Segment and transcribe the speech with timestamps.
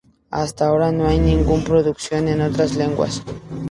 [0.31, 3.21] Hasta ahora no hay ninguna traducción en otras lenguas.